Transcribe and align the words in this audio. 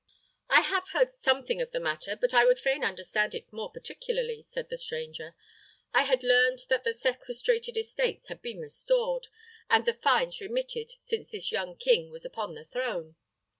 "I 0.49 0.61
have 0.61 0.87
heard 0.93 1.13
something 1.13 1.61
of 1.61 1.69
the 1.69 1.79
matter, 1.79 2.15
but 2.15 2.33
I 2.33 2.43
would 2.43 2.57
fain 2.57 2.83
understand 2.83 3.35
it 3.35 3.53
more 3.53 3.69
particularly," 3.71 4.41
said 4.41 4.69
the 4.71 4.77
stranger. 4.77 5.35
"I 5.93 6.05
had 6.05 6.23
learned 6.23 6.57
that 6.69 6.83
the 6.83 6.95
sequestrated 6.95 7.77
estates 7.77 8.25
had 8.27 8.41
been 8.41 8.59
restored, 8.61 9.27
and 9.69 9.85
the 9.85 9.93
fines 9.93 10.41
remitted, 10.41 10.93
since 10.97 11.29
this 11.29 11.51
young 11.51 11.77
king 11.77 12.09
was 12.09 12.25
upon 12.25 12.55
the 12.55 12.65
throne." 12.65 13.15